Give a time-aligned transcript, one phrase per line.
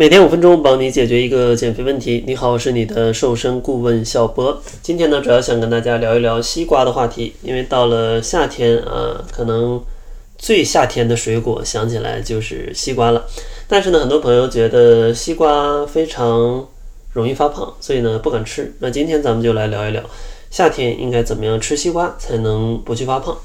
[0.00, 2.24] 每天五分钟，帮你解决一个减肥问题。
[2.26, 4.58] 你好，我是你的瘦身顾问小博。
[4.80, 7.34] 今天呢，主要想跟大家聊一聊西瓜的话题。
[7.42, 9.78] 因为到了夏天啊，可能
[10.38, 13.26] 最夏天的水果想起来就是西瓜了。
[13.68, 16.66] 但是呢，很多朋友觉得西瓜非常
[17.12, 18.72] 容易发胖，所以呢不敢吃。
[18.78, 20.02] 那今天咱们就来聊一聊
[20.48, 23.36] 夏天应该怎么样吃西瓜才能不去发胖。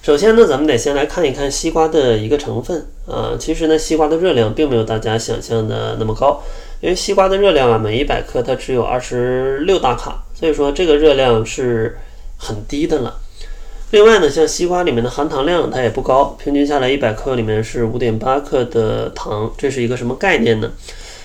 [0.00, 3.36] 首先呢，咱们得先来看一看西瓜的一个成分啊。
[3.38, 6.42] 其实呢，西瓜的热量并没有大家想象的那么高，
[6.80, 11.98] 因为西瓜的热量啊，每一百克它只有二十六大卡，所以说这个热量是
[12.38, 13.20] 很低的了。
[13.90, 20.70] 另外呢，像西瓜里面的含糖量它也不高，平均下来一百克里面是五点八克的糖，这是一个什么概念呢？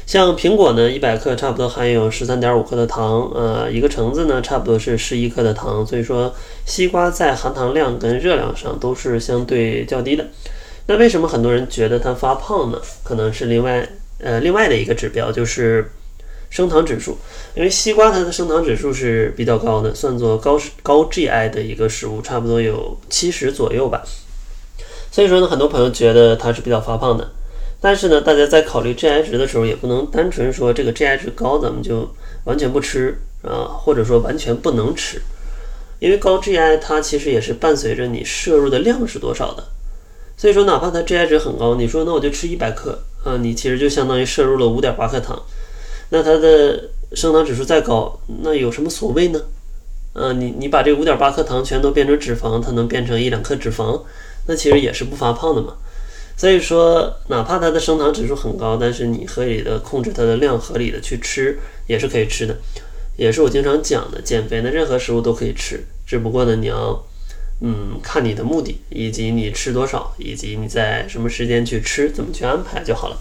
[0.06, 6.34] 像苹果呢，一百克差不多含有十三点五克的糖，呃，一个橙子呢，差不多是十一克的糖，所以说
[6.66, 10.28] 西瓜在含糖量跟热量上都是相对较低的。
[10.88, 12.78] 那为什么很多人觉得它发胖呢？
[13.04, 13.88] 可能是另外
[14.20, 15.90] 呃另外的一个指标就是
[16.50, 17.18] 升糖指数，
[17.56, 24.04] 因为西瓜它的升糖指数是比较高的，算作高高 GI 的一个食物，差不多有七十左右吧。
[25.10, 27.32] 所以说呢，很多朋友觉得它是比较发胖的。
[27.84, 32.10] 但是呢，大家在考虑 GI 值的时候，也不能单纯说这个 GI 值高，咱们就
[32.46, 35.22] 完全不吃啊，或者说完全不能吃，
[36.00, 39.66] 因为高 GI 它其实也是伴随着你摄入的量是多少的。
[40.38, 45.44] 所以说，哪怕它 GI 值很高，你说那我就吃一百克啊，你其实就相当于摄入了五点八克糖，
[46.12, 49.42] 那它的升糖指数再高，那有什么所谓呢？
[50.14, 54.02] 嗯，你你把这五点八克糖全都变成脂肪，它能变成一两克脂肪，
[54.48, 55.74] 那其实也是不发胖的嘛。
[56.36, 62.58] 所以说，哪怕它的升糖指数很高，但是你合理的控制它的量，合理的去吃也是可以吃的，
[63.16, 67.06] 也是我经常讲的，减肥的任何食物都可以吃，只不过呢，你要，
[67.62, 73.18] 嗯，看你的目的，以及你吃多少，以及你在什么时间去吃，怎么去安排就好了。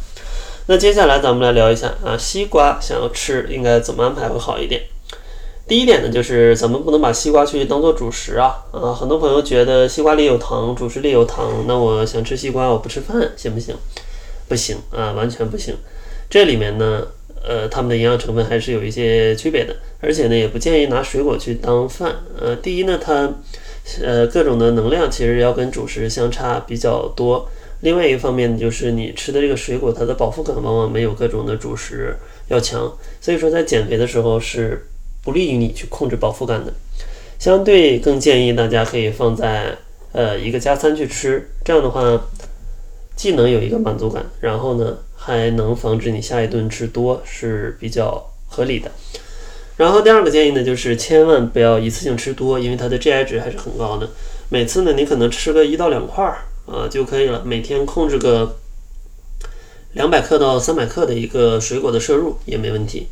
[0.66, 4.82] 那接下来咱们来聊一下啊，西瓜想要吃应该怎么安排会好一点。
[5.68, 8.92] 第一点呢，就是咱们不能把西瓜去当做主食啊啊！
[8.92, 13.74] 很多朋友觉得西瓜里有糖，主食里有糖，那我想吃西瓜，我不吃饭行不行？
[14.48, 15.74] 不行啊，完全不行。
[16.28, 17.06] 这里面呢，
[17.42, 22.16] 呃，它们的营养成分还是有一些区别的，而且呢，也不建议拿水果去当饭。
[22.38, 23.32] 呃，第一呢，它
[24.02, 27.48] 呃各种的能量其实要跟主食相差比较多。
[27.80, 32.14] 另外一个方面就是你吃的这个水果，它的饱腹感往往没有各种的主食
[32.48, 34.86] 要强，所以说在减肥的时候是。
[35.24, 36.72] 不利于你去控制饱腹感的，
[37.38, 39.76] 相对更建议大家可以放在
[40.12, 42.20] 呃一个加餐去吃，这样的话
[43.14, 48.90] 既能有一个满足感，然后呢还能防止你下一顿吃多是比较合理的。
[49.76, 54.08] 然后第二个建议呢就是千万不要一次性吃多，因为它的 GI 值还是很高的。
[54.48, 58.58] 每次呢你可能吃个一到两块儿啊就可以了，每天控制个
[59.94, 63.08] 两百克到三百克的一个水果的摄入也没问题。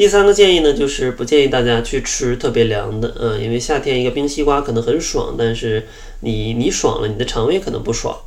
[0.00, 5.86] 第三个建议呢，就是不建议大家去吃特别凉的，嗯，因为夏天一个冰西瓜可能很爽，但是
[6.20, 8.18] 你你爽了，你的肠胃可能不爽，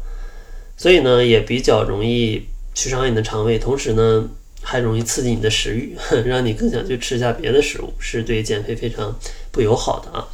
[0.77, 2.43] 所以呢也比较容易
[2.75, 4.29] 去伤你的肠胃，同时呢
[4.61, 5.97] 还容易刺激你的食欲，
[6.27, 9.19] 让你更想去吃下别的食物，是对减肥非常
[9.51, 10.27] 不友好的啊。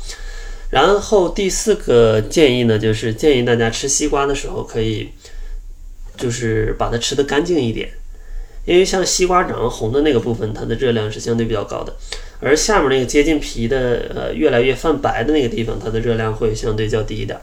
[0.72, 5.08] 然后第四个建议呢，就是建议大家吃西瓜的时候可以，
[6.18, 7.90] 就是把它吃得干净一点。
[8.70, 11.92] 因为像西瓜长红的那个部分，它的热量是相对比较高的，
[12.40, 17.36] 而下面那个接近皮的，呃，越来越泛白的那个地方，它的热量会相对较低一点。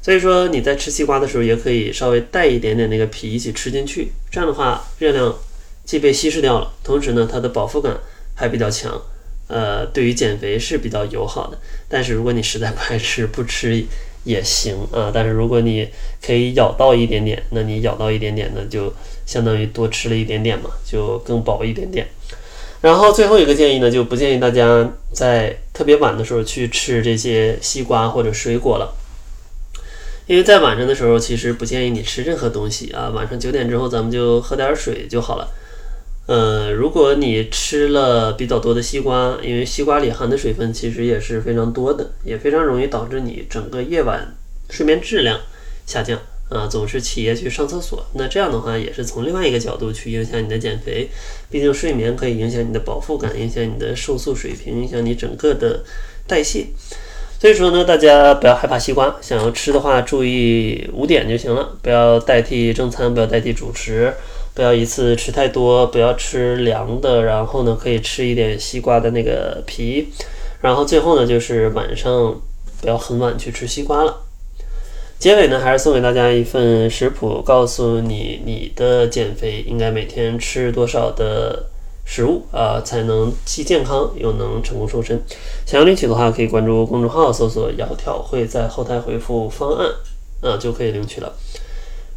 [0.00, 5.36] 所以说你在吃西瓜的时候，也可以稍微带一点点那个皮一起吃进去，这样的话热量
[5.84, 7.98] 既被稀释掉了，同时呢它的饱腹感
[8.36, 9.02] 还比较强，
[9.48, 11.58] 呃，对于减肥是比较友好的。
[11.88, 13.84] 但是如果你实在不爱吃，不吃
[14.24, 15.10] 也行啊。
[15.12, 15.88] 但是如果你
[16.24, 18.92] 可以咬到一点点，那你咬到一点点呢就。
[19.26, 22.04] 相当于多吃了一点点嘛，就更饱一点点。
[22.80, 28.92] 然后最后一个建议呢，就不建议大家在特别晚的时候去吃这些西瓜或者水果了，
[30.26, 33.10] 因为在晚上的时候，其实不建议你吃任何东西啊。
[33.14, 35.48] 晚上九点之后，咱们就喝点水就好了。
[36.30, 44.32] 呃，如果你吃了比较多的西瓜，因为西瓜里含的水分其实也是非常多的，也非常容易导致你整个夜晚
[44.68, 45.40] 睡眠质量
[45.86, 46.20] 下降。
[46.48, 51.08] 啊，总是起夜去上厕所，那这样的话也是从另外一个角度去影响你的减肥。
[51.50, 55.82] 毕竟睡眠可以影响你的饱腹感，影响你的瘦素水平，影响你整个的
[56.28, 56.66] 代谢。
[57.40, 64.12] 所以说呢，大家不要害怕西瓜，想要吃的话，注意五点就行了，不要代替正餐，不要代替主食，
[64.54, 70.08] 不要一次吃太多，不要吃凉的，然后呢，可以吃一点西瓜的那个皮，
[70.60, 72.40] 然后最后呢，就是晚上
[72.80, 74.22] 不要很晚去吃西瓜了。
[75.18, 81.66] 结尾呢，还是送给大家一份食谱，告诉你你的减肥应该每天吃多少的
[82.06, 85.22] 食物啊，才能既健康又能成功瘦身。
[85.66, 89.90] 想要领取的话，可以关注公众号，搜索“窈窕会”，在后台回复“方案”，
[90.40, 91.30] 啊，就可以领取了。